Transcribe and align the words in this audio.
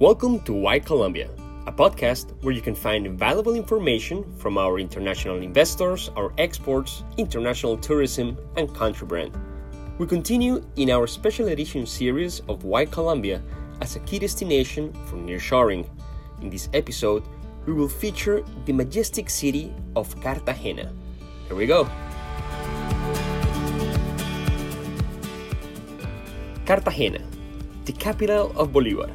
Welcome 0.00 0.40
to 0.48 0.54
Why 0.54 0.78
Colombia, 0.78 1.28
a 1.66 1.72
podcast 1.72 2.32
where 2.40 2.54
you 2.54 2.62
can 2.62 2.74
find 2.74 3.06
valuable 3.18 3.54
information 3.54 4.24
from 4.38 4.56
our 4.56 4.78
international 4.78 5.42
investors, 5.42 6.08
our 6.16 6.32
exports, 6.38 7.04
international 7.18 7.76
tourism, 7.76 8.38
and 8.56 8.74
country 8.74 9.06
brand. 9.06 9.36
We 9.98 10.06
continue 10.06 10.64
in 10.76 10.88
our 10.88 11.06
special 11.06 11.48
edition 11.48 11.84
series 11.84 12.40
of 12.48 12.64
Why 12.64 12.86
Colombia 12.86 13.42
as 13.82 13.96
a 13.96 14.00
key 14.08 14.18
destination 14.18 14.90
for 15.04 15.16
nearshoring. 15.16 15.86
In 16.40 16.48
this 16.48 16.70
episode, 16.72 17.22
we 17.66 17.74
will 17.74 17.86
feature 17.86 18.42
the 18.64 18.72
majestic 18.72 19.28
city 19.28 19.70
of 19.96 20.18
Cartagena. 20.22 20.94
Here 21.46 21.56
we 21.56 21.66
go. 21.66 21.84
Cartagena, 26.64 27.20
the 27.84 27.92
capital 27.92 28.50
of 28.56 28.72
Bolivar 28.72 29.10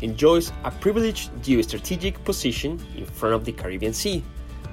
enjoys 0.00 0.52
a 0.64 0.70
privileged 0.70 1.30
geostrategic 1.42 2.22
position 2.24 2.80
in 2.96 3.06
front 3.06 3.34
of 3.34 3.44
the 3.44 3.52
Caribbean 3.52 3.92
Sea, 3.92 4.22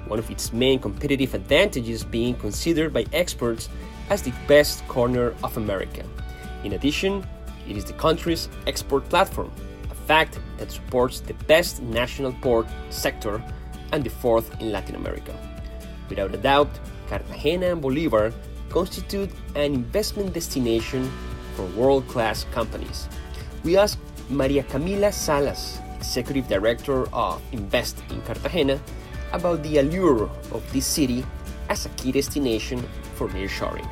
one 0.06 0.18
of 0.18 0.30
its 0.30 0.52
main 0.52 0.78
competitive 0.78 1.34
advantages 1.34 2.04
being 2.04 2.34
considered 2.34 2.92
by 2.92 3.04
experts 3.12 3.68
as 4.10 4.22
the 4.22 4.32
best 4.46 4.86
corner 4.88 5.34
of 5.42 5.56
America. 5.56 6.04
In 6.62 6.72
addition, 6.72 7.26
it 7.68 7.76
is 7.76 7.84
the 7.84 7.94
country's 7.94 8.48
export 8.66 9.08
platform, 9.08 9.50
a 9.90 9.94
fact 9.94 10.38
that 10.58 10.70
supports 10.70 11.20
the 11.20 11.34
best 11.46 11.82
national 11.82 12.32
port 12.42 12.66
sector 12.90 13.42
and 13.92 14.04
the 14.04 14.10
fourth 14.10 14.60
in 14.60 14.72
Latin 14.72 14.96
America. 14.96 15.34
Without 16.08 16.34
a 16.34 16.38
doubt, 16.38 16.68
Cartagena 17.08 17.72
and 17.72 17.80
Bolivar 17.80 18.32
constitute 18.68 19.30
an 19.54 19.72
investment 19.72 20.32
destination 20.34 21.10
for 21.54 21.64
world 21.76 22.06
class 22.08 22.44
companies. 22.52 23.08
We 23.62 23.76
asked 23.78 23.98
Maria 24.28 24.62
Camila 24.64 25.12
Salas, 25.12 25.80
Executive 25.96 26.48
Director 26.48 27.04
of 27.12 27.42
Invest 27.52 28.02
in 28.10 28.20
Cartagena, 28.22 28.80
about 29.32 29.62
the 29.62 29.78
allure 29.78 30.30
of 30.52 30.62
this 30.72 30.86
city 30.86 31.24
as 31.68 31.86
a 31.86 31.88
key 31.90 32.12
destination 32.12 32.82
for 33.14 33.28
nearshoring. 33.28 33.86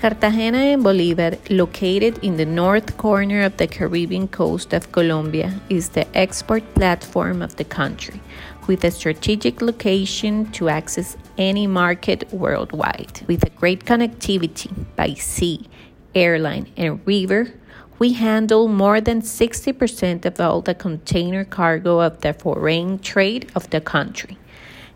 Cartagena 0.00 0.56
and 0.56 0.82
Bolivar, 0.82 1.36
located 1.50 2.24
in 2.24 2.38
the 2.38 2.46
north 2.46 2.96
corner 2.96 3.42
of 3.42 3.58
the 3.58 3.66
Caribbean 3.66 4.28
coast 4.28 4.72
of 4.72 4.92
Colombia, 4.92 5.60
is 5.68 5.90
the 5.90 6.06
export 6.16 6.62
platform 6.74 7.42
of 7.42 7.56
the 7.56 7.64
country, 7.64 8.18
with 8.66 8.82
a 8.82 8.90
strategic 8.90 9.60
location 9.60 10.50
to 10.52 10.70
access 10.70 11.18
any 11.36 11.66
market 11.66 12.32
worldwide. 12.32 13.20
With 13.28 13.44
a 13.44 13.50
great 13.50 13.84
connectivity 13.84 14.72
by 14.96 15.12
sea, 15.12 15.68
airline, 16.14 16.72
and 16.78 17.06
river, 17.06 17.52
we 17.98 18.14
handle 18.14 18.68
more 18.68 19.02
than 19.02 19.20
60% 19.20 20.24
of 20.24 20.40
all 20.40 20.62
the 20.62 20.74
container 20.74 21.44
cargo 21.44 22.00
of 22.00 22.22
the 22.22 22.32
foreign 22.32 23.00
trade 23.00 23.52
of 23.54 23.68
the 23.68 23.82
country, 23.82 24.38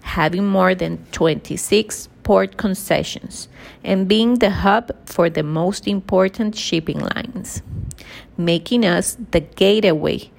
having 0.00 0.46
more 0.46 0.74
than 0.74 1.04
26 1.12 2.08
port 2.24 2.56
concessions 2.56 3.48
and 3.84 4.08
being 4.08 4.38
the 4.40 4.50
hub 4.50 4.90
for 5.06 5.30
the 5.30 5.42
most 5.42 5.86
important 5.86 6.56
shipping 6.56 6.98
lines, 6.98 7.62
making 8.36 8.84
us 8.84 9.16
the 9.30 9.40
gateway 9.40 10.30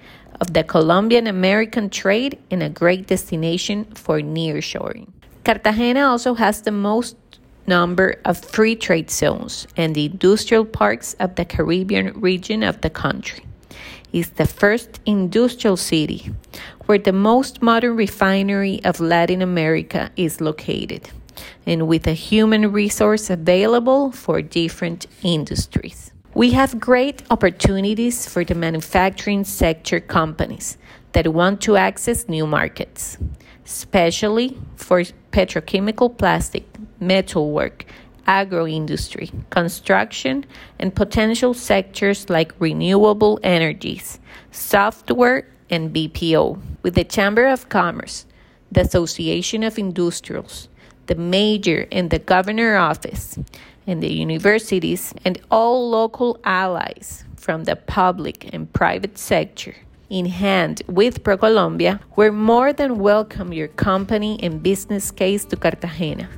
of 0.42 0.54
the 0.54 0.64
Colombian 0.64 1.28
American 1.28 1.90
trade 1.90 2.38
and 2.52 2.62
a 2.62 2.70
great 2.70 3.08
destination 3.08 3.86
for 3.96 4.20
nearshoring. 4.20 5.08
Cartagena 5.46 6.02
also 6.02 6.34
has 6.34 6.62
the 6.62 6.72
most 6.72 7.16
number 7.68 8.20
of 8.26 8.38
free 8.38 8.76
trade 8.76 9.10
zones 9.10 9.68
and 9.78 9.96
the 9.96 10.06
industrial 10.06 10.66
parks 10.66 11.14
of 11.20 11.36
the 11.36 11.46
Caribbean 11.46 12.20
region 12.20 12.64
of 12.64 12.82
the 12.82 12.90
country. 12.90 13.46
It's 14.12 14.30
the 14.30 14.46
first 14.48 15.00
industrial 15.06 15.78
city 15.78 16.32
where 16.86 16.98
the 16.98 17.14
most 17.14 17.62
modern 17.62 17.96
refinery 17.96 18.84
of 18.86 19.00
Latin 19.00 19.42
America 19.42 20.12
is 20.16 20.42
located 20.42 21.10
and 21.66 21.88
with 21.88 22.08
a 22.08 22.14
human 22.14 22.72
resource 22.72 23.30
available 23.30 24.12
for 24.12 24.42
different 24.42 25.08
industries. 25.24 26.12
We 26.34 26.52
have 26.52 26.80
great 26.80 27.24
opportunities 27.30 28.28
for 28.28 28.44
the 28.44 28.56
manufacturing 28.56 29.46
sector 29.46 30.00
companies 30.02 30.78
that 31.14 31.34
want 31.34 31.62
to 31.62 31.78
access 31.78 32.28
new 32.28 32.46
markets, 32.46 33.18
especially 33.66 34.58
for 34.76 35.04
petrochemical 35.32 36.18
plastic, 36.18 36.66
metalwork, 37.00 37.86
agro 38.28 38.68
industry, 38.68 39.32
construction, 39.50 40.46
and 40.80 40.94
potential 40.94 41.54
sectors 41.54 42.30
like 42.30 42.54
renewable 42.60 43.40
energies, 43.44 44.20
software, 44.52 45.48
and 45.70 45.94
BPO. 45.94 46.60
With 46.84 46.96
the 46.96 47.04
Chamber 47.04 47.48
of 47.48 47.70
Commerce, 47.70 48.26
the 48.72 48.82
Association 48.82 49.64
of 49.64 49.80
Industrials, 49.80 50.68
the 51.08 51.16
major 51.16 51.88
and 51.92 52.10
the 52.10 52.20
governor 52.20 52.76
office, 52.76 53.38
and 53.88 54.02
the 54.02 54.12
universities, 54.12 55.14
and 55.24 55.40
all 55.52 55.90
local 55.90 56.40
allies 56.44 57.24
from 57.36 57.66
the 57.66 57.76
public 57.76 58.54
and 58.54 58.72
private 58.74 59.18
sector 59.18 59.76
in 60.10 60.26
hand 60.26 60.82
with 60.88 61.24
ProColombia, 61.24 62.00
we're 62.16 62.32
more 62.32 62.72
than 62.74 63.00
welcome 63.00 63.54
your 63.54 63.68
company 63.70 64.40
and 64.42 64.62
business 64.62 65.12
case 65.12 65.46
to 65.46 65.56
Cartagena, 65.56 66.30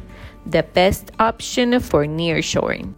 the 0.45 0.63
best 0.63 1.11
option 1.19 1.79
for 1.79 2.05
nearshoring. 2.05 2.93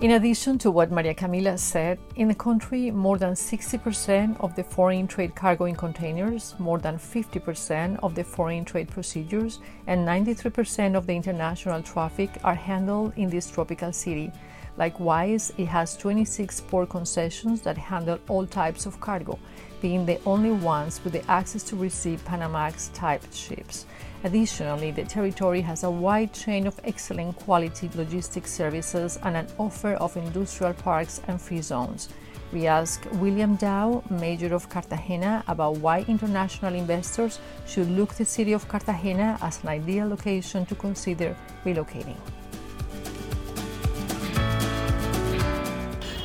In 0.00 0.12
addition 0.12 0.56
to 0.60 0.70
what 0.70 0.90
Maria 0.90 1.14
Camila 1.14 1.58
said, 1.58 1.98
in 2.16 2.28
the 2.28 2.34
country, 2.34 2.90
more 2.90 3.18
than 3.18 3.34
60% 3.34 4.40
of 4.40 4.56
the 4.56 4.64
foreign 4.64 5.06
trade 5.06 5.34
cargo 5.34 5.66
in 5.66 5.76
containers, 5.76 6.54
more 6.58 6.78
than 6.78 6.96
50% 6.96 7.98
of 8.02 8.14
the 8.14 8.24
foreign 8.24 8.64
trade 8.64 8.88
procedures, 8.88 9.60
and 9.86 10.08
93% 10.08 10.96
of 10.96 11.06
the 11.06 11.12
international 11.12 11.82
traffic 11.82 12.30
are 12.44 12.54
handled 12.54 13.12
in 13.16 13.28
this 13.28 13.50
tropical 13.50 13.92
city. 13.92 14.32
Likewise, 14.76 15.52
it 15.58 15.66
has 15.66 15.96
26 15.96 16.60
port 16.62 16.88
concessions 16.88 17.60
that 17.62 17.76
handle 17.76 18.18
all 18.28 18.46
types 18.46 18.86
of 18.86 19.00
cargo, 19.00 19.38
being 19.80 20.06
the 20.06 20.20
only 20.24 20.52
ones 20.52 21.00
with 21.04 21.12
the 21.12 21.30
access 21.30 21.62
to 21.64 21.76
receive 21.76 22.24
Panamax 22.24 22.92
type 22.94 23.22
ships. 23.32 23.86
Additionally, 24.22 24.90
the 24.90 25.04
territory 25.04 25.60
has 25.62 25.84
a 25.84 25.90
wide 25.90 26.32
chain 26.32 26.66
of 26.66 26.78
excellent 26.84 27.36
quality 27.36 27.90
logistics 27.94 28.50
services 28.50 29.18
and 29.22 29.36
an 29.36 29.46
offer 29.58 29.94
of 29.94 30.16
industrial 30.16 30.74
parks 30.74 31.20
and 31.26 31.40
free 31.40 31.62
zones. 31.62 32.08
We 32.52 32.66
asked 32.66 33.06
William 33.12 33.54
Dau, 33.56 34.02
Mayor 34.10 34.52
of 34.54 34.68
Cartagena, 34.68 35.44
about 35.46 35.76
why 35.78 36.04
international 36.08 36.74
investors 36.74 37.38
should 37.66 37.88
look 37.88 38.14
the 38.14 38.24
city 38.24 38.52
of 38.52 38.66
Cartagena 38.66 39.38
as 39.40 39.62
an 39.62 39.68
ideal 39.68 40.08
location 40.08 40.66
to 40.66 40.74
consider 40.74 41.36
relocating. 41.64 42.18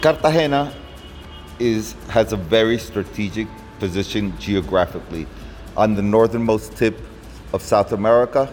Cartagena 0.05 0.71
is, 1.57 1.93
has 2.09 2.31
a 2.31 2.37
very 2.37 2.77
strategic 2.77 3.47
position 3.79 4.37
geographically 4.37 5.25
on 5.75 5.95
the 5.95 6.01
northernmost 6.03 6.77
tip 6.77 7.01
of 7.53 7.63
South 7.63 7.91
America, 7.91 8.47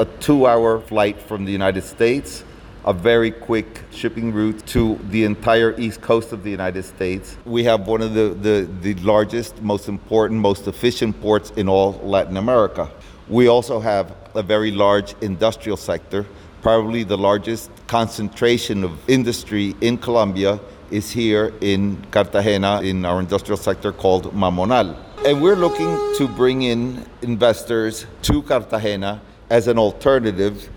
a 0.00 0.04
two 0.04 0.48
hour 0.48 0.80
flight 0.80 1.16
from 1.20 1.44
the 1.44 1.52
United 1.52 1.84
States, 1.84 2.42
a 2.84 2.92
very 2.92 3.30
quick 3.30 3.84
shipping 3.92 4.32
route 4.32 4.66
to 4.66 4.98
the 5.10 5.22
entire 5.22 5.78
east 5.78 6.00
coast 6.00 6.32
of 6.32 6.42
the 6.42 6.50
United 6.50 6.82
States. 6.82 7.36
We 7.44 7.62
have 7.62 7.86
one 7.86 8.02
of 8.02 8.12
the, 8.14 8.30
the, 8.30 8.68
the 8.80 8.94
largest, 8.94 9.62
most 9.62 9.88
important, 9.88 10.40
most 10.40 10.66
efficient 10.66 11.20
ports 11.20 11.52
in 11.52 11.68
all 11.68 12.00
Latin 12.02 12.36
America. 12.36 12.90
We 13.28 13.46
also 13.46 13.78
have 13.78 14.12
a 14.34 14.42
very 14.42 14.72
large 14.72 15.14
industrial 15.20 15.76
sector, 15.76 16.26
probably 16.62 17.04
the 17.04 17.16
largest 17.16 17.70
concentration 17.86 18.82
of 18.82 19.08
industry 19.08 19.76
in 19.80 19.98
Colombia 19.98 20.58
is 20.90 21.10
here 21.10 21.52
in 21.60 22.04
Cartagena 22.10 22.80
in 22.82 23.04
our 23.04 23.20
industrial 23.20 23.56
sector 23.56 23.92
called 23.92 24.32
Mamonal. 24.34 24.96
And 25.24 25.42
we're 25.42 25.56
looking 25.56 25.96
to 26.16 26.28
bring 26.28 26.62
in 26.62 27.04
investors 27.22 28.06
to 28.22 28.42
Cartagena 28.42 29.20
as 29.50 29.68
an 29.68 29.78
alternative 29.78 30.68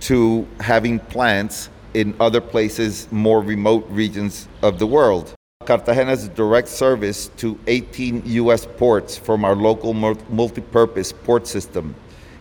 to 0.00 0.46
having 0.60 0.98
plants 0.98 1.70
in 1.94 2.14
other 2.20 2.40
places, 2.40 3.10
more 3.10 3.40
remote 3.40 3.86
regions 3.88 4.48
of 4.62 4.78
the 4.78 4.86
world. 4.86 5.34
Cartagena 5.64 6.16
direct 6.34 6.68
service 6.68 7.28
to 7.38 7.58
18 7.66 8.22
U.S. 8.26 8.66
ports 8.76 9.16
from 9.16 9.44
our 9.44 9.56
local 9.56 9.94
multi-purpose 9.94 11.12
port 11.12 11.46
system. 11.46 11.94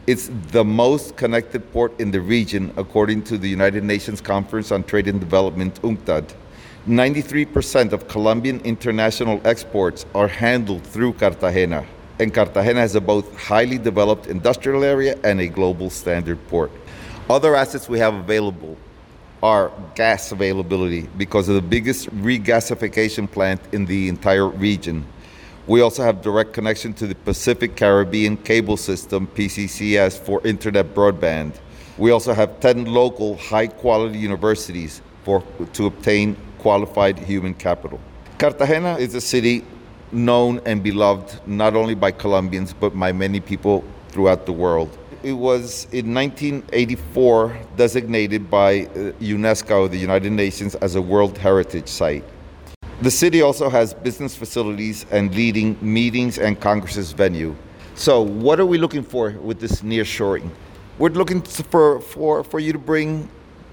It's 0.05 0.29
the 0.51 0.65
most 0.65 1.15
connected 1.15 1.71
port 1.71 1.97
in 2.01 2.11
the 2.11 2.19
region, 2.19 2.73
according 2.75 3.23
to 3.23 3.37
the 3.37 3.47
United 3.47 3.85
Nations 3.85 4.19
Conference 4.19 4.69
on 4.73 4.83
Trade 4.83 5.07
and 5.07 5.21
Development, 5.21 5.81
UNCTAD. 5.81 6.33
93% 6.87 7.93
of 7.93 8.09
Colombian 8.09 8.59
international 8.65 9.39
exports 9.45 10.05
are 10.13 10.27
handled 10.27 10.83
through 10.83 11.13
Cartagena, 11.13 11.85
and 12.19 12.33
Cartagena 12.33 12.81
has 12.81 12.95
a 12.95 12.99
both 12.99 13.33
highly 13.39 13.77
developed 13.77 14.27
industrial 14.27 14.83
area 14.83 15.17
and 15.23 15.39
a 15.39 15.47
global 15.47 15.89
standard 15.89 16.45
port. 16.49 16.69
Other 17.29 17.55
assets 17.55 17.87
we 17.87 17.99
have 17.99 18.13
available 18.13 18.75
are 19.41 19.71
gas 19.95 20.33
availability 20.33 21.07
because 21.17 21.47
of 21.47 21.55
the 21.55 21.61
biggest 21.61 22.09
regasification 22.17 23.31
plant 23.31 23.61
in 23.71 23.85
the 23.85 24.09
entire 24.09 24.49
region. 24.49 25.05
We 25.67 25.79
also 25.79 26.03
have 26.03 26.21
direct 26.21 26.51
connection 26.51 26.93
to 26.95 27.07
the 27.07 27.15
Pacific 27.15 27.77
Caribbean 27.77 28.35
Cable 28.35 28.75
System, 28.75 29.27
PCCS, 29.27 30.19
for 30.19 30.45
internet 30.45 30.93
broadband. 30.93 31.53
We 31.97 32.11
also 32.11 32.33
have 32.33 32.59
10 32.59 32.83
local 32.87 33.37
high 33.37 33.67
quality 33.67 34.19
universities 34.19 35.01
for, 35.23 35.41
to 35.71 35.85
obtain 35.85 36.35
qualified 36.63 37.19
human 37.19 37.53
capital. 37.53 37.99
Cartagena 38.39 38.95
is 38.97 39.13
a 39.13 39.21
city 39.21 39.63
known 40.13 40.61
and 40.65 40.81
beloved 40.81 41.29
not 41.45 41.75
only 41.75 41.93
by 41.93 42.09
Colombians 42.09 42.73
but 42.73 42.97
by 42.97 43.11
many 43.11 43.39
people 43.39 43.83
throughout 44.07 44.45
the 44.45 44.53
world. 44.53 44.89
It 45.23 45.33
was 45.33 45.87
in 45.91 46.13
1984 46.13 47.57
designated 47.75 48.49
by 48.49 48.81
uh, 48.81 49.11
UNESCO, 49.19 49.89
the 49.89 49.97
United 49.97 50.31
Nations, 50.31 50.75
as 50.75 50.95
a 50.95 51.01
World 51.01 51.37
Heritage 51.37 51.87
Site. 51.87 52.23
The 53.01 53.11
city 53.11 53.41
also 53.41 53.69
has 53.69 53.93
business 53.93 54.35
facilities 54.35 55.05
and 55.11 55.33
leading 55.35 55.77
meetings 55.81 56.37
and 56.37 56.59
congresses 56.59 57.11
venue. 57.11 57.55
So, 57.95 58.21
what 58.21 58.59
are 58.59 58.65
we 58.65 58.77
looking 58.77 59.03
for 59.03 59.31
with 59.31 59.59
this 59.59 59.81
nearshoring? 59.81 60.49
We're 60.97 61.09
looking 61.09 61.41
for, 61.41 61.99
for, 61.99 62.43
for 62.43 62.59
you 62.59 62.71
to 62.73 62.79
bring 62.79 63.29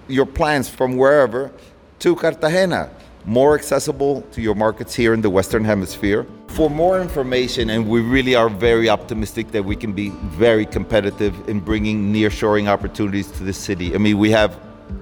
your 0.09 0.27
plans 0.27 0.69
from 0.69 0.97
wherever 0.97 1.53
to 2.01 2.17
Cartagena 2.17 2.91
more 3.27 3.55
accessible 3.55 4.23
to 4.33 4.41
your 4.41 4.55
markets 4.55 4.95
here 4.95 5.13
in 5.13 5.21
the 5.21 5.29
Western 5.29 5.63
Hemisphere. 5.63 6.27
For 6.49 6.71
more 6.71 6.99
information, 6.99 7.69
and 7.69 7.87
we 7.87 8.01
really 8.01 8.35
are 8.35 8.49
very 8.49 8.89
optimistic 8.89 9.51
that 9.53 9.63
we 9.63 9.77
can 9.77 9.93
be 9.93 10.09
very 10.09 10.65
competitive 10.65 11.49
in 11.49 11.61
bringing 11.61 12.13
nearshoring 12.13 12.69
opportunities 12.69 13.31
to 13.33 13.45
the 13.45 13.53
city. 13.53 13.95
I 13.95 13.99
mean, 13.99 14.17
we 14.17 14.31
have 14.31 14.59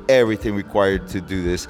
everything 0.08 0.56
required 0.56 1.06
to 1.08 1.20
do 1.20 1.42
this. 1.42 1.68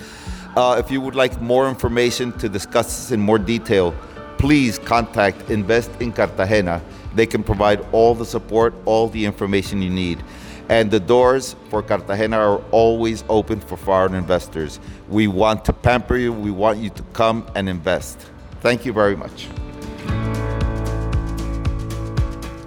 Uh, 0.57 0.83
if 0.83 0.91
you 0.91 1.03
would 1.03 1.15
like 1.15 1.39
more 1.43 1.69
information 1.69 2.33
to 2.39 2.49
discuss 2.49 2.87
this 2.87 3.11
in 3.13 3.21
more 3.21 3.39
detail, 3.39 3.95
please 4.39 4.79
contact 4.79 5.51
Invest 5.51 5.91
in 6.01 6.13
Cartagena. 6.13 6.81
They 7.15 7.27
can 7.27 7.43
provide 7.43 7.85
all 7.93 8.15
the 8.15 8.25
support, 8.25 8.75
all 8.87 9.09
the 9.09 9.27
information 9.27 9.83
you 9.83 9.91
need. 9.91 10.25
And 10.69 10.91
the 10.91 11.00
doors 11.00 11.56
for 11.70 11.82
Cartagena 11.82 12.37
are 12.37 12.62
always 12.73 13.25
open 13.31 13.59
for 13.59 13.79
foreign 13.79 14.15
investors. 14.15 14.79
We 15.09 15.26
want 15.26 15.65
to 15.65 15.73
pamper 15.73 16.17
you, 16.17 16.31
we 16.32 16.50
want 16.50 16.79
you 16.79 16.91
to 16.91 17.03
come 17.15 17.47
and 17.55 17.69
invest. 17.69 18.20
Thank 18.61 18.85
you 18.85 18.93
very 18.93 19.17
much. 19.17 19.49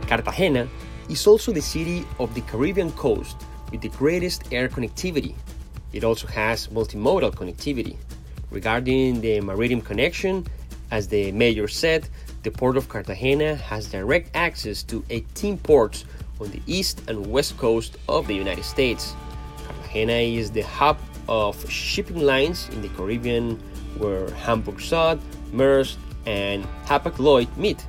Cartagena 0.08 0.68
is 1.10 1.28
also 1.28 1.52
the 1.52 1.62
city 1.62 2.06
of 2.20 2.34
the 2.34 2.42
Caribbean 2.42 2.92
coast 2.94 3.38
with 3.72 3.82
the 3.82 3.90
greatest 3.90 4.52
air 4.52 4.68
connectivity. 4.68 5.36
It 5.94 6.04
also 6.04 6.26
has 6.28 6.68
multimodal 6.68 7.36
connectivity. 7.36 7.98
Regarding 8.50 9.22
the 9.22 9.42
maritime 9.42 9.82
connection, 9.82 10.48
as 10.90 11.08
the 11.08 11.32
mayor 11.32 11.68
said, 11.68 12.10
the 12.44 12.52
port 12.52 12.78
of 12.78 12.90
Cartagena 12.90 13.56
has 13.56 13.88
direct 13.92 14.32
access 14.36 14.82
to 14.84 15.04
18 15.10 15.58
ports 15.60 16.04
on 16.42 16.50
the 16.52 16.62
east 16.66 17.04
and 17.08 17.26
west 17.28 17.58
coast 17.58 17.98
of 18.10 18.28
the 18.28 18.34
United 18.34 18.66
States. 18.66 19.16
Cartagena 19.66 20.14
is 20.14 20.52
the 20.52 20.62
hub 20.62 20.98
of 21.30 21.70
shipping 21.70 22.20
lines 22.20 22.68
in 22.70 22.82
the 22.82 22.90
Caribbean 22.90 23.60
where 23.98 24.30
Hamburg 24.32 24.78
Süd, 24.78 25.20
Maersk, 25.54 25.98
and 26.26 26.66
Hapag-Lloyd 26.86 27.48
meet, 27.58 27.86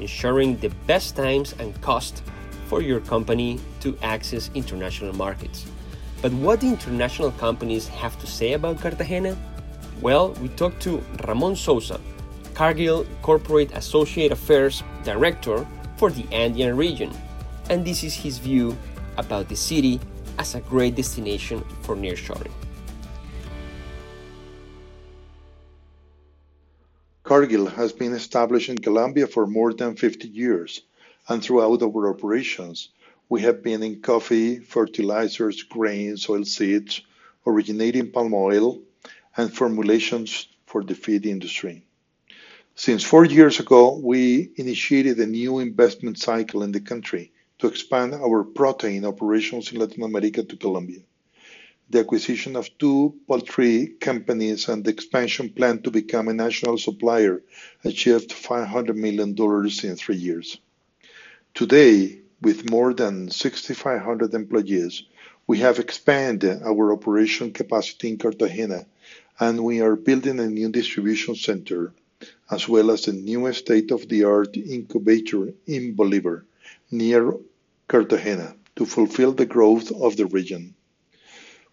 ensuring 0.00 0.56
the 0.58 0.68
best 0.86 1.16
times 1.16 1.54
and 1.58 1.80
cost 1.80 2.22
for 2.66 2.82
your 2.82 3.00
company 3.00 3.58
to 3.80 3.96
access 4.02 4.50
international 4.54 5.14
markets. 5.14 5.66
But 6.20 6.32
what 6.32 6.60
do 6.60 6.68
international 6.68 7.30
companies 7.32 7.88
have 7.88 8.18
to 8.20 8.26
say 8.26 8.52
about 8.52 8.80
Cartagena? 8.80 9.36
Well, 10.00 10.32
we 10.42 10.48
talked 10.48 10.80
to 10.82 11.02
Ramon 11.26 11.56
Sousa, 11.56 12.00
Cargill 12.54 13.06
Corporate 13.22 13.72
Associate 13.72 14.32
Affairs 14.32 14.82
Director 15.04 15.66
for 15.96 16.10
the 16.10 16.24
Andean 16.32 16.76
region 16.76 17.12
and 17.70 17.84
this 17.84 18.02
is 18.02 18.14
his 18.14 18.38
view 18.38 18.76
about 19.16 19.48
the 19.48 19.56
city 19.56 20.00
as 20.38 20.54
a 20.54 20.60
great 20.60 20.94
destination 20.94 21.64
for 21.82 21.96
nearshoring. 21.96 22.52
Cargill 27.24 27.66
has 27.66 27.92
been 27.92 28.14
established 28.14 28.70
in 28.70 28.78
Colombia 28.78 29.26
for 29.26 29.46
more 29.46 29.74
than 29.74 29.96
50 29.96 30.28
years, 30.28 30.82
and 31.28 31.42
throughout 31.42 31.82
our 31.82 32.08
operations, 32.08 32.88
we 33.28 33.42
have 33.42 33.62
been 33.62 33.82
in 33.82 34.00
coffee, 34.00 34.60
fertilizers, 34.60 35.62
grains, 35.62 36.26
oilseeds, 36.26 37.02
originating 37.46 38.10
palm 38.10 38.32
oil, 38.32 38.80
and 39.36 39.52
formulations 39.54 40.48
for 40.64 40.82
the 40.82 40.94
feed 40.94 41.26
industry. 41.26 41.84
Since 42.74 43.04
four 43.04 43.26
years 43.26 43.60
ago, 43.60 43.98
we 43.98 44.52
initiated 44.56 45.18
a 45.18 45.26
new 45.26 45.58
investment 45.58 46.18
cycle 46.18 46.62
in 46.62 46.72
the 46.72 46.80
country 46.80 47.32
to 47.58 47.66
expand 47.66 48.14
our 48.14 48.44
protein 48.44 49.04
operations 49.04 49.72
in 49.72 49.78
Latin 49.78 50.02
America 50.02 50.42
to 50.42 50.56
Colombia. 50.56 51.00
The 51.90 52.00
acquisition 52.00 52.54
of 52.54 52.76
two 52.78 53.14
poultry 53.26 53.94
companies 54.00 54.68
and 54.68 54.84
the 54.84 54.90
expansion 54.90 55.48
plan 55.48 55.80
to 55.82 55.90
become 55.90 56.28
a 56.28 56.34
national 56.34 56.76
supplier 56.78 57.42
achieved 57.84 58.30
$500 58.30 58.94
million 58.94 59.30
in 59.82 59.96
three 59.96 60.16
years. 60.16 60.58
Today, 61.54 62.20
with 62.42 62.70
more 62.70 62.94
than 62.94 63.30
6,500 63.30 64.34
employees, 64.34 65.02
we 65.46 65.58
have 65.58 65.78
expanded 65.78 66.62
our 66.62 66.92
operation 66.92 67.52
capacity 67.52 68.10
in 68.10 68.18
Cartagena, 68.18 68.84
and 69.40 69.64
we 69.64 69.80
are 69.80 69.96
building 69.96 70.38
a 70.40 70.46
new 70.46 70.68
distribution 70.70 71.34
center, 71.34 71.94
as 72.50 72.68
well 72.68 72.90
as 72.90 73.08
a 73.08 73.12
new 73.12 73.50
state-of-the-art 73.52 74.56
incubator 74.56 75.54
in 75.66 75.94
Bolivar, 75.94 76.44
near 76.90 77.32
Cartagena 77.88 78.54
to 78.76 78.84
fulfill 78.84 79.32
the 79.32 79.46
growth 79.46 79.90
of 79.90 80.16
the 80.16 80.26
region. 80.26 80.74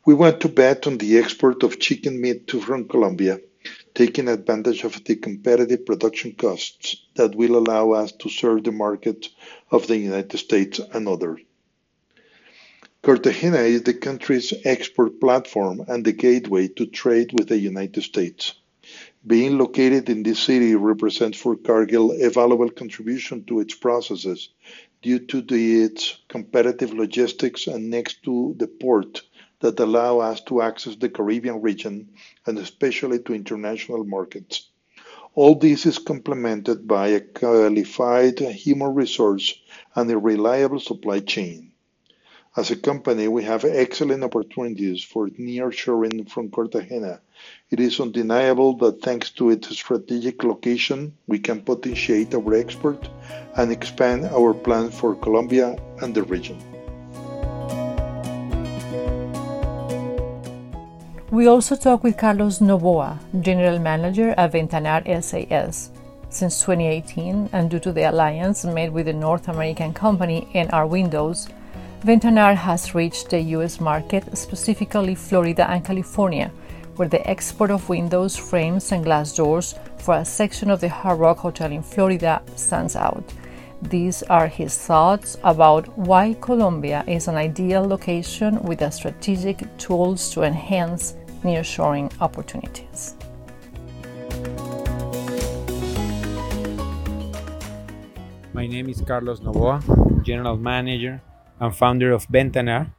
We 0.05 0.13
want 0.13 0.39
to 0.41 0.49
bet 0.49 0.87
on 0.87 0.97
the 0.97 1.17
export 1.17 1.61
of 1.63 1.79
chicken 1.79 2.21
meat 2.21 2.47
to 2.47 2.61
from 2.61 2.87
Colombia, 2.87 3.41
taking 3.93 4.29
advantage 4.29 4.85
of 4.85 5.03
the 5.03 5.17
competitive 5.17 5.85
production 5.85 6.31
costs 6.33 6.95
that 7.15 7.35
will 7.35 7.57
allow 7.57 7.91
us 7.91 8.13
to 8.13 8.29
serve 8.29 8.63
the 8.63 8.71
market 8.71 9.27
of 9.69 9.87
the 9.87 9.97
United 9.97 10.37
States 10.37 10.79
and 10.79 11.07
others. 11.07 11.41
Cartagena 13.01 13.59
is 13.59 13.83
the 13.83 13.93
country's 13.93 14.53
export 14.63 15.19
platform 15.19 15.83
and 15.87 16.05
the 16.05 16.13
gateway 16.13 16.67
to 16.69 16.85
trade 16.85 17.31
with 17.33 17.49
the 17.49 17.57
United 17.57 18.01
States. 18.01 18.53
Being 19.27 19.57
located 19.57 20.09
in 20.09 20.23
this 20.23 20.39
city 20.39 20.75
represents 20.75 21.37
for 21.37 21.55
Cargill 21.55 22.11
a 22.11 22.29
valuable 22.29 22.69
contribution 22.69 23.43
to 23.45 23.59
its 23.59 23.73
processes 23.73 24.49
due 25.05 25.19
to 25.19 25.39
the, 25.39 25.83
its 25.83 26.17
competitive 26.29 26.91
logistics 26.91 27.67
and 27.67 27.91
next 27.91 28.23
to 28.23 28.55
the 28.57 28.65
port 28.65 29.21
that 29.59 29.79
allow 29.79 30.17
us 30.17 30.41
to 30.41 30.63
access 30.63 30.95
the 30.95 31.07
Caribbean 31.07 31.61
region 31.61 32.09
and 32.47 32.57
especially 32.57 33.19
to 33.19 33.35
international 33.35 34.03
markets. 34.03 34.71
All 35.35 35.53
this 35.53 35.85
is 35.85 35.99
complemented 35.99 36.87
by 36.87 37.09
a 37.09 37.19
qualified 37.19 38.39
human 38.39 38.95
resource 38.95 39.53
and 39.93 40.09
a 40.09 40.17
reliable 40.17 40.79
supply 40.79 41.19
chain. 41.19 41.71
As 42.57 42.71
a 42.71 42.77
company, 42.77 43.27
we 43.27 43.43
have 43.43 43.65
excellent 43.65 44.23
opportunities 44.23 45.03
for 45.03 45.27
nearshoring 45.27 46.29
from 46.29 46.49
Cartagena. 46.49 47.19
It 47.69 47.81
is 47.81 47.99
undeniable 47.99 48.77
that 48.77 49.01
thanks 49.01 49.29
to 49.31 49.49
its 49.49 49.67
strategic 49.77 50.41
location, 50.41 51.17
we 51.27 51.37
can 51.37 51.59
potentiate 51.59 52.33
our 52.33 52.53
export 52.53 53.09
and 53.57 53.73
expand 53.73 54.23
our 54.27 54.53
plans 54.53 54.97
for 54.97 55.15
Colombia 55.15 55.75
and 56.01 56.15
the 56.15 56.23
region. 56.23 56.57
We 61.31 61.47
also 61.47 61.75
talked 61.75 62.05
with 62.05 62.17
Carlos 62.17 62.59
Novoa, 62.59 63.19
General 63.41 63.79
Manager 63.79 64.33
at 64.37 64.53
Ventanar 64.53 65.03
SAS. 65.21 65.91
Since 66.29 66.61
2018, 66.61 67.49
and 67.51 67.69
due 67.69 67.79
to 67.79 67.91
the 67.91 68.09
alliance 68.09 68.63
made 68.63 68.93
with 68.93 69.07
the 69.07 69.13
North 69.13 69.49
American 69.49 69.93
company 69.93 70.47
NR 70.53 70.87
Windows, 70.87 71.49
Ventanar 72.05 72.53
has 72.53 72.93
reached 72.93 73.31
the 73.31 73.39
US 73.57 73.79
market, 73.79 74.37
specifically 74.37 75.15
Florida 75.15 75.67
and 75.67 75.83
California, 75.83 76.51
where 76.97 77.07
the 77.07 77.27
export 77.27 77.71
of 77.71 77.89
windows, 77.89 78.35
frames, 78.37 78.91
and 78.91 79.03
glass 79.03 79.33
doors 79.35 79.73
for 79.97 80.13
a 80.13 80.23
section 80.23 80.69
of 80.69 80.79
the 80.81 80.87
Hard 80.87 81.17
Rock 81.17 81.39
Hotel 81.39 81.71
in 81.71 81.81
Florida 81.81 82.43
stands 82.55 82.95
out. 82.95 83.23
These 83.81 84.21
are 84.21 84.45
his 84.45 84.77
thoughts 84.77 85.37
about 85.43 85.87
why 85.97 86.35
Colombia 86.41 87.03
is 87.07 87.27
an 87.27 87.37
ideal 87.37 87.83
location 87.83 88.61
with 88.61 88.79
the 88.79 88.91
strategic 88.91 89.65
tools 89.79 90.29
to 90.35 90.43
enhance 90.43 91.15
nearshoring 91.41 92.13
opportunities. 92.21 93.15
My 98.53 98.67
name 98.67 98.89
is 98.89 99.01
Carlos 99.01 99.39
Novoa, 99.39 99.81
General 100.21 100.55
Manager 100.55 101.19
and 101.59 101.75
founder 101.75 102.11
of 102.11 102.27
Ventanar, 102.27 102.91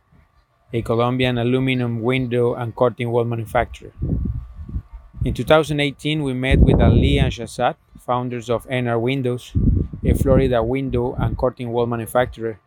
a 0.73 0.83
Colombian 0.83 1.39
aluminum 1.39 2.01
window 2.01 2.55
and 2.55 2.75
curtain 2.75 3.11
wall 3.11 3.25
manufacturer. 3.25 3.93
In 5.25 5.35
2018, 5.35 6.23
we 6.23 6.33
met 6.35 6.61
with 6.61 6.81
Ali 6.81 7.19
and 7.19 7.33
Shazad, 7.33 7.77
founders 7.99 8.49
of 8.49 8.67
NR 8.69 9.01
Windows, 9.01 9.53
a 10.05 10.15
Florida 10.15 10.63
window 10.63 11.15
and 11.15 11.37
curtain 11.37 11.71
wall 11.71 11.87
manufacturer, 11.87 12.61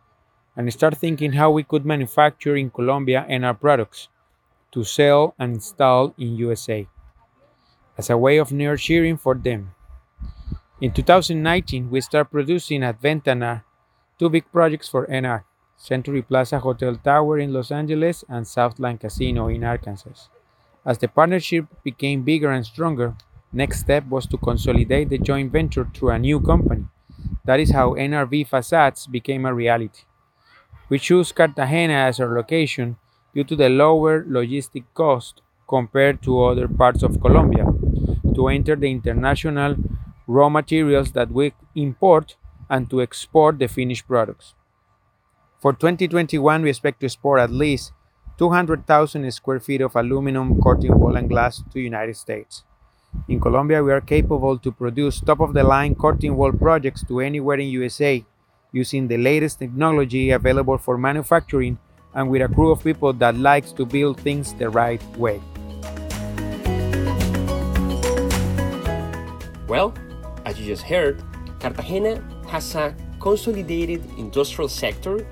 and 0.56 0.72
started 0.72 0.96
thinking 0.96 1.32
how 1.32 1.50
we 1.50 1.62
could 1.62 1.86
manufacture 1.86 2.56
in 2.56 2.70
Colombia 2.70 3.26
NR 3.28 3.58
products 3.58 4.08
to 4.72 4.84
sell 4.84 5.34
and 5.38 5.54
install 5.54 6.14
in 6.18 6.36
USA 6.36 6.86
as 7.96 8.10
a 8.10 8.16
way 8.16 8.38
of 8.38 8.50
nearshoring 8.50 9.18
for 9.18 9.34
them. 9.34 9.74
In 10.80 10.92
2019, 10.92 11.90
we 11.90 12.00
started 12.00 12.30
producing 12.30 12.82
at 12.82 13.00
Ventanar 13.00 13.64
two 14.18 14.28
big 14.28 14.50
projects 14.52 14.88
for 14.88 15.06
NR 15.06 15.44
Century 15.80 16.20
Plaza 16.20 16.58
Hotel 16.58 16.94
Tower 16.96 17.38
in 17.38 17.54
Los 17.54 17.70
Angeles 17.70 18.22
and 18.28 18.46
Southland 18.46 19.00
Casino 19.00 19.48
in 19.48 19.64
Arkansas. 19.64 20.28
As 20.84 20.98
the 20.98 21.08
partnership 21.08 21.64
became 21.82 22.22
bigger 22.22 22.50
and 22.50 22.66
stronger, 22.66 23.14
next 23.50 23.80
step 23.80 24.04
was 24.06 24.26
to 24.26 24.36
consolidate 24.36 25.08
the 25.08 25.16
joint 25.16 25.50
venture 25.50 25.88
through 25.94 26.10
a 26.10 26.18
new 26.18 26.38
company. 26.38 26.84
That 27.46 27.60
is 27.60 27.70
how 27.70 27.94
NRV 27.94 28.48
Facades 28.48 29.06
became 29.06 29.46
a 29.46 29.54
reality. 29.54 30.02
We 30.90 30.98
chose 30.98 31.32
Cartagena 31.32 31.94
as 31.94 32.20
our 32.20 32.34
location 32.36 32.98
due 33.34 33.44
to 33.44 33.56
the 33.56 33.70
lower 33.70 34.22
logistic 34.24 34.84
cost 34.92 35.40
compared 35.66 36.20
to 36.24 36.44
other 36.44 36.68
parts 36.68 37.02
of 37.02 37.22
Colombia 37.22 37.64
to 38.34 38.48
enter 38.48 38.76
the 38.76 38.90
international 38.90 39.76
raw 40.26 40.50
materials 40.50 41.12
that 41.12 41.30
we 41.30 41.54
import 41.74 42.36
and 42.68 42.90
to 42.90 43.00
export 43.00 43.58
the 43.58 43.66
finished 43.66 44.06
products. 44.06 44.52
For 45.60 45.74
2021, 45.74 46.62
we 46.62 46.70
expect 46.70 47.00
to 47.00 47.06
export 47.06 47.38
at 47.38 47.50
least 47.50 47.92
200,000 48.38 49.30
square 49.30 49.60
feet 49.60 49.82
of 49.82 49.94
aluminum, 49.94 50.58
curtain 50.62 50.98
wall, 50.98 51.16
and 51.16 51.28
glass 51.28 51.58
to 51.58 51.64
the 51.74 51.82
United 51.82 52.16
States. 52.16 52.64
In 53.28 53.38
Colombia, 53.38 53.84
we 53.84 53.92
are 53.92 54.00
capable 54.00 54.56
to 54.56 54.72
produce 54.72 55.20
top-of-the-line 55.20 55.96
curtain 55.96 56.34
wall 56.34 56.50
projects 56.50 57.04
to 57.08 57.20
anywhere 57.20 57.58
in 57.58 57.68
USA 57.68 58.24
using 58.72 59.06
the 59.06 59.18
latest 59.18 59.58
technology 59.58 60.30
available 60.30 60.78
for 60.78 60.96
manufacturing 60.96 61.78
and 62.14 62.30
with 62.30 62.40
a 62.40 62.48
crew 62.48 62.70
of 62.70 62.82
people 62.82 63.12
that 63.12 63.36
likes 63.36 63.70
to 63.72 63.84
build 63.84 64.18
things 64.18 64.54
the 64.54 64.70
right 64.70 65.04
way. 65.18 65.42
Well, 69.68 69.92
as 70.46 70.58
you 70.58 70.64
just 70.64 70.84
heard, 70.84 71.22
Cartagena 71.58 72.24
has 72.48 72.74
a 72.74 72.96
consolidated 73.20 74.02
industrial 74.16 74.70
sector 74.70 75.26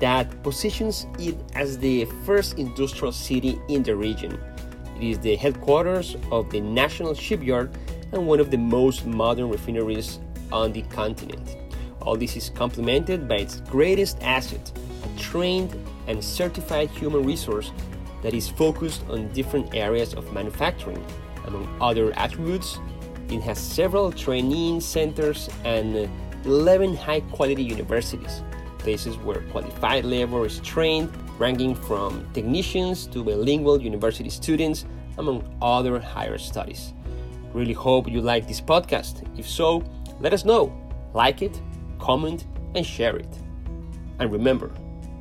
that 0.00 0.42
positions 0.42 1.06
it 1.18 1.36
as 1.54 1.78
the 1.78 2.04
first 2.24 2.58
industrial 2.58 3.12
city 3.12 3.58
in 3.68 3.82
the 3.82 3.94
region. 3.94 4.38
It 4.96 5.02
is 5.02 5.18
the 5.18 5.36
headquarters 5.36 6.16
of 6.30 6.50
the 6.50 6.60
National 6.60 7.14
Shipyard 7.14 7.70
and 8.12 8.26
one 8.26 8.40
of 8.40 8.50
the 8.50 8.58
most 8.58 9.06
modern 9.06 9.50
refineries 9.50 10.18
on 10.52 10.72
the 10.72 10.82
continent. 10.82 11.56
All 12.00 12.16
this 12.16 12.36
is 12.36 12.50
complemented 12.50 13.28
by 13.28 13.36
its 13.36 13.60
greatest 13.60 14.22
asset, 14.22 14.72
a 15.04 15.18
trained 15.18 15.76
and 16.06 16.22
certified 16.22 16.88
human 16.90 17.24
resource 17.24 17.72
that 18.22 18.32
is 18.32 18.48
focused 18.48 19.02
on 19.10 19.28
different 19.32 19.74
areas 19.74 20.14
of 20.14 20.32
manufacturing. 20.32 21.04
Among 21.46 21.68
other 21.80 22.12
attributes, 22.16 22.78
it 23.28 23.40
has 23.40 23.58
several 23.58 24.12
training 24.12 24.80
centers 24.80 25.48
and 25.64 26.08
11 26.44 26.96
high 26.96 27.20
quality 27.20 27.62
universities 27.62 28.42
places 28.86 29.16
where 29.16 29.40
qualified 29.50 30.04
labor 30.04 30.46
is 30.46 30.60
trained, 30.60 31.10
ranging 31.40 31.74
from 31.74 32.24
technicians 32.32 33.08
to 33.08 33.24
bilingual 33.24 33.82
university 33.82 34.30
students, 34.30 34.86
among 35.18 35.42
other 35.60 35.98
higher 35.98 36.38
studies. 36.38 36.94
Really 37.52 37.72
hope 37.72 38.08
you 38.08 38.20
like 38.20 38.46
this 38.46 38.60
podcast. 38.60 39.26
If 39.36 39.48
so, 39.48 39.82
let 40.20 40.32
us 40.32 40.44
know. 40.44 40.72
Like 41.14 41.42
it, 41.42 41.60
comment, 41.98 42.46
and 42.76 42.86
share 42.86 43.16
it. 43.16 43.32
And 44.20 44.30
remember, 44.30 44.70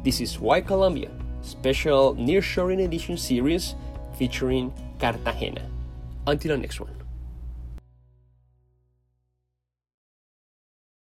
this 0.03 0.21
is 0.21 0.39
Why 0.39 0.61
Colombia, 0.61 1.09
special 1.41 2.13
Nearshoring 2.17 2.85
Edition 2.85 3.17
series 3.17 3.73
featuring 4.19 4.71
Cartagena. 4.99 5.67
Until 6.27 6.55
the 6.55 6.61
next 6.61 6.79
one. 6.79 7.04